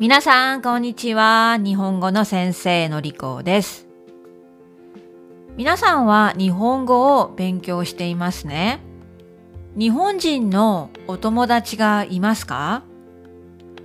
[0.00, 1.56] 皆さん、こんにちは。
[1.58, 3.88] 日本語の先生のりこです。
[5.56, 8.78] 皆さんは日本語を勉強していますね。
[9.76, 12.84] 日本人のお友達がいますか？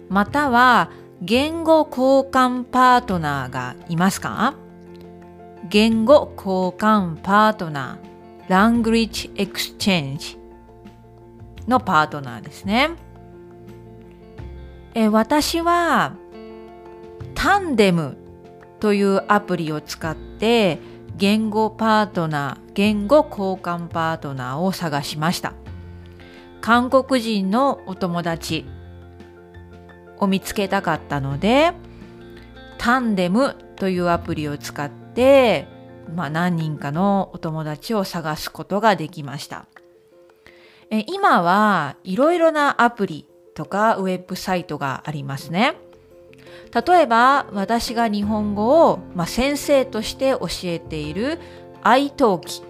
[0.09, 0.91] または
[1.23, 4.53] 言語交換パートナーがいますか？
[5.67, 10.37] 言語交換パートナー、language exchange
[11.67, 12.91] のパートナーですね。
[14.95, 16.15] え私は
[17.35, 18.17] タンデム
[18.79, 20.79] というアプリを使って
[21.15, 25.53] 言語パートナー、言語交換パートナーを探しました。
[26.61, 28.65] 韓国人のお友達
[30.17, 31.73] を見つけたかったので、
[32.77, 35.67] タンデムというアプリを使って、
[36.15, 39.65] まあ、何人かのお友達を探すことができました。
[40.89, 45.75] え今はいろいろなアプリとかウェブサイトがありますね。
[46.73, 51.39] 例えば私が日本語を、まあ、先生として教えている
[51.83, 52.63] iTalki。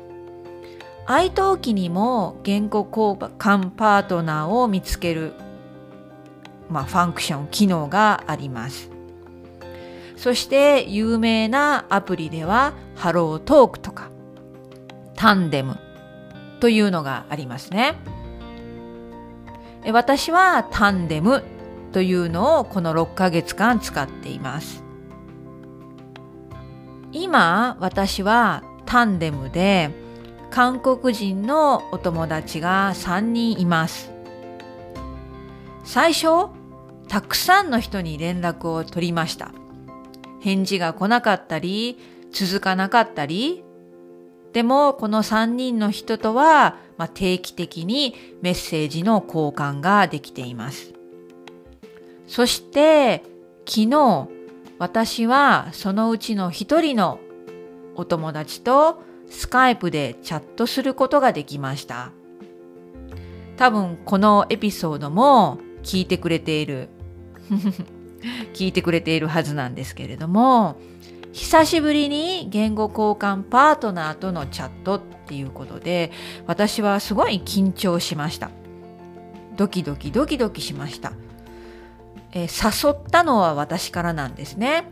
[1.07, 5.33] iTalki にも言語交換パートナーを見つける、
[6.69, 8.89] まあ、ファンクション、機能があります。
[10.17, 14.09] そして有名なアプリでは HelloTalk とか
[15.15, 15.75] Tandem
[16.61, 17.95] というのがありますね。
[19.91, 21.43] 私はタンデム
[21.91, 24.83] というのをこの6ヶ月間使っています。
[27.11, 29.91] 今私はタンデムで
[30.49, 34.11] 韓国人のお友達が3人います。
[35.83, 36.49] 最初、
[37.07, 39.51] たくさんの人に連絡を取りました。
[40.41, 41.97] 返事が来なかったり、
[42.31, 43.63] 続かなかったり、
[44.53, 50.93] でもこの3人の人とは、まあ、定期的にメッセージの交換ができています。
[52.27, 53.23] そして
[53.65, 54.27] 昨日
[54.79, 57.19] 私はそのうちの一人の
[57.95, 62.11] お友達とスカイプでチャットすることができました。
[63.57, 66.89] 多分このエピソードも聞いてくれている
[68.53, 70.77] 聞いてくれているはずなんですけれども
[71.33, 76.11] 久しぶりに言語交換パートナーとのチャットっていうことで
[76.45, 78.51] 私はすごい緊張しました。
[79.55, 81.13] ドキドキドキドキしました、
[82.31, 84.85] えー、誘ったのは私からなんですね、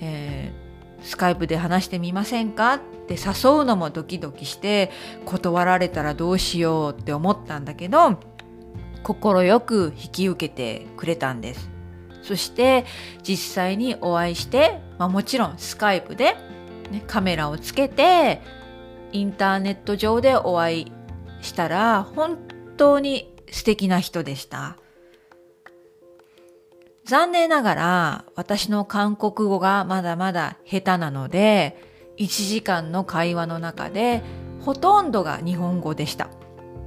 [0.00, 4.90] えー、スカイプで話してみませんかって誘うのもドキドキして
[5.24, 8.18] 断られたらどうしようって思ったんだけど
[9.02, 11.71] 快く引き受けてくれたんです。
[12.22, 12.84] そして
[13.22, 16.36] 実際にお会いして、まあ、もちろんスカイプで、
[16.90, 18.40] ね、カメラをつけて
[19.12, 20.92] インターネット上でお会い
[21.40, 22.38] したら本
[22.76, 24.76] 当に素敵な人でした。
[27.04, 31.76] 残念ながら私の韓国語がまだまだ下手なので
[32.16, 34.22] 1時間の会話の中で
[34.60, 36.30] ほとんどが日本語でした。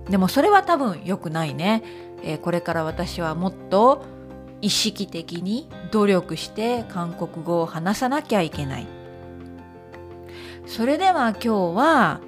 [0.10, 1.84] でもそれは多分良くないね。
[2.24, 4.04] えー、これから私はもっと
[4.62, 8.88] 意識的に努力して韓国語を話さなきゃいけない。
[10.66, 12.22] それでは今日は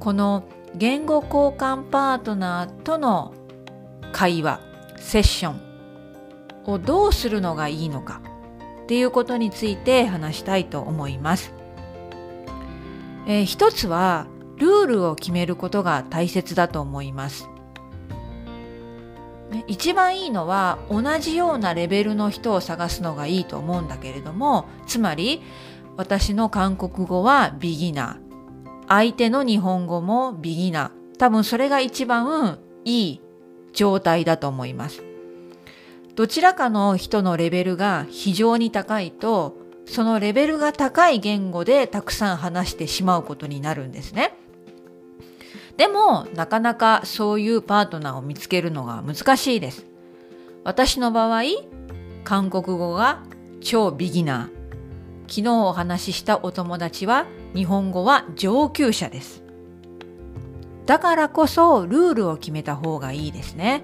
[0.00, 0.44] この
[0.74, 3.34] 言語交換パートナーとの
[4.12, 4.60] 会話、
[4.96, 5.60] セッション
[6.64, 8.20] をどうするのがいいのか
[8.82, 11.52] っていうことについて話したいと思います。
[13.26, 17.48] えー、一つはルールを決めることが大切だと思います。
[19.66, 25.42] 一番いいのは同じようなレベルの人を探すのがいいと思うんだけれどもつまり
[25.96, 33.20] 私の韓国語はビギナー相手の日本語もビギナー多分それが一番いい
[33.72, 35.02] 状態だと思います。
[36.16, 39.56] どちらかの人のレベルが非常に高いと
[39.86, 44.34] そのレベルが高い言語でたくさん話してしまうことになるんですね。
[45.80, 49.86] でも、なかなかそういうパートナーを見つけるのが難しいです。
[50.62, 51.42] 私の場合、
[52.22, 53.22] 韓国語が
[53.62, 55.32] 超ビギナー。
[55.34, 57.24] 昨日お話ししたお友達は
[57.54, 59.42] 日本語は上級者です。
[60.84, 63.82] だからこそルールを決めた方がいいですね。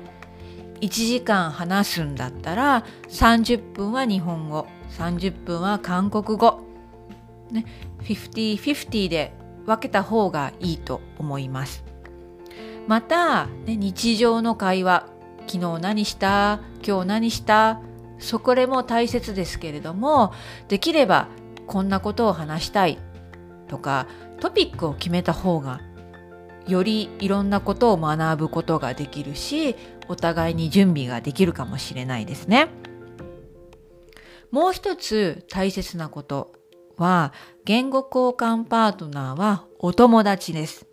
[0.82, 4.66] 1時間話すんだったら30分は日本語、
[4.98, 6.60] 30分は韓国語。
[7.50, 7.64] ね、
[8.02, 11.84] 50-50で分けた方がいいと思います。
[12.86, 15.08] また、ね、日常の会話
[15.46, 17.80] 昨日何した今日何した
[18.18, 20.32] そこでも大切ですけれども
[20.68, 21.28] できれば
[21.66, 22.98] こんなことを話したい
[23.66, 24.06] とか
[24.40, 25.80] トピックを決めた方が
[26.68, 29.74] よりいろんなことを学ぶことができるし
[30.08, 32.68] お互いに準備ができるかもしれないですね。
[34.50, 36.52] もう一つ大切なこと
[36.96, 37.32] は、
[37.66, 40.86] 言語交換パートナーはお友達です。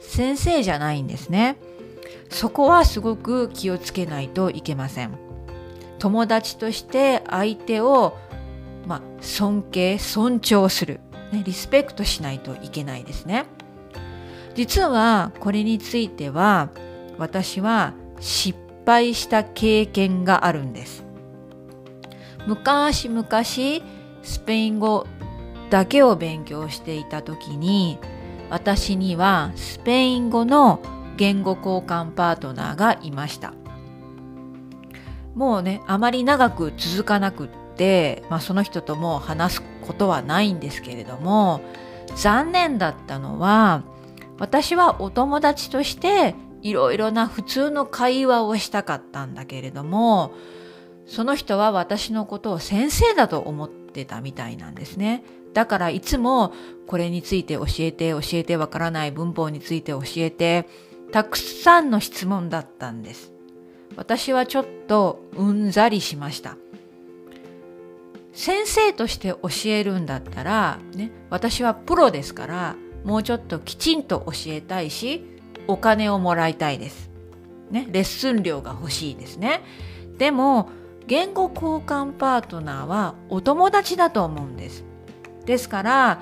[0.00, 1.58] 先生じゃないんですね。
[2.28, 5.16] そこはすごく気をつけないといけません。
[6.00, 8.16] 友達として相手を、
[8.84, 10.98] まあ、尊敬、尊重する、
[11.30, 13.46] ね、リスペクトしないといけないですね。
[14.56, 16.70] 実はこれについては
[17.16, 21.04] 私は失敗した経験があるんです。
[22.48, 23.26] 昔々
[24.24, 25.06] スペイン語
[25.70, 27.98] だけを勉強していた時に
[28.50, 30.80] 私にはスペイン語の
[31.16, 33.54] 言語交換パートナーがいました。
[35.34, 41.60] もうね、あまり長く続かなくって、まあ、その人とも話すことはないんですけれども、
[42.14, 43.82] 残念だったのは、
[44.38, 50.32] 私はお友達としていろいろな普通の会話をしたかったんだけれども、
[51.06, 55.24] その人は私のことを先生だと思ってたみたいなんですね。
[55.54, 56.52] だからいつも
[56.86, 60.68] これについて教えて教えてわからない文法について教えて
[61.12, 63.32] たくさんの質問だったんです。
[63.96, 66.56] 私はちょっとうんざりしました。
[68.32, 75.24] 先生として教えるんだったら、ね、私はプロですからもうちょっときちんと教えたいし
[75.68, 77.10] お金をもらいたいです。
[77.70, 79.62] ね、レッスン料が欲しいですね。
[80.18, 80.68] でも
[81.06, 84.84] 言語交換パートナーはお友達だと思うんです。
[85.44, 86.20] ですから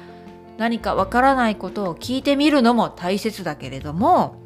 [0.59, 4.37] 何かわからないことを聞いてみるのも大切だけれども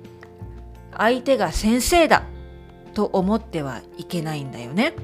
[0.96, 2.22] 相手が先生だ
[2.94, 4.94] と思ってはいけないんだよね。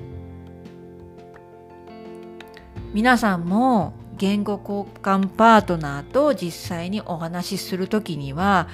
[2.92, 8.68] 皆さんも言語交換パートナーと実際にお話しするときには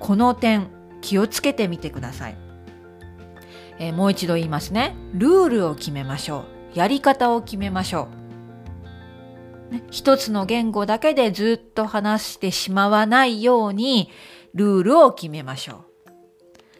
[0.00, 0.68] この点
[1.02, 2.36] 気をつけてみてください、
[3.78, 4.94] えー、もう一度言いますね。
[5.12, 6.44] ルールを決めましょ
[6.74, 6.78] う。
[6.78, 8.08] やり方を決めましょ
[9.70, 14.10] う、ね、一つの言語だけでずっと話してしまわないように
[14.54, 15.84] ルールを決めましょう。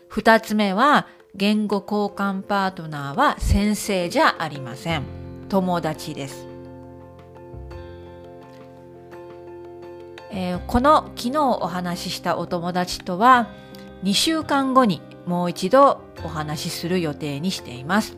[0.08, 5.04] 二つ目は言語交換パートナーは先生じゃありません。
[5.48, 6.46] 友達です。
[10.30, 13.48] えー、この昨日お話ししたお友達とは
[14.04, 18.16] 2週間後にもう一度お話しする予定にしています。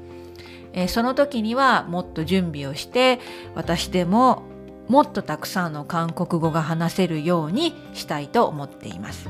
[0.72, 3.18] えー、その時にはもっと準備をして
[3.54, 4.44] 私でも
[4.88, 9.28] もっとたくさんの韓国語が話せるようにしたいと思っています。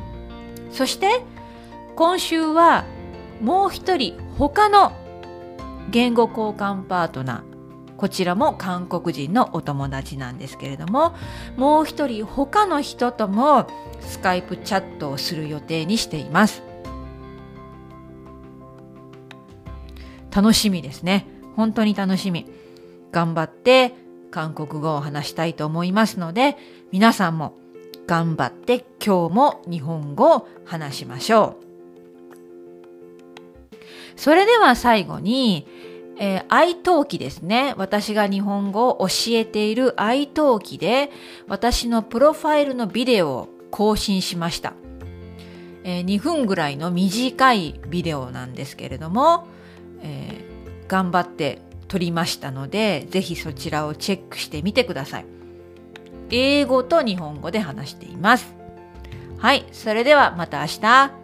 [0.71, 1.23] そして
[1.97, 2.85] 今週は
[3.41, 4.93] もう一人他の
[5.91, 11.15] 言語交換パートナーこちらも韓国人のお友達なんですけれども
[11.57, 13.67] もう一人他の人とも
[14.01, 16.63] スカイプチャットをする予定にしています
[20.31, 22.47] 楽しみですね本当に楽しみ
[23.13, 23.95] 頑張って
[24.31, 26.57] 韓国語を話したいと思いますので
[26.93, 27.59] 皆さんも
[28.07, 31.65] 頑張って今日も日本語を話しましょう
[34.17, 35.67] それでは最後に
[36.23, 37.75] えー、愛登記ですね。
[37.79, 41.11] 私が日本語を教えている愛登記で、
[41.49, 44.75] 私のプロファイルのビデオを更新しました。
[45.83, 49.49] えー、2分ぐらいの短いビデオなんですけれども、
[50.03, 55.27] えー、頑張って撮りましたので、ぜひそちらをチェックしてみてください。
[56.31, 58.55] 英語と日本語で話しています。
[59.39, 61.20] はい、それではまた明日。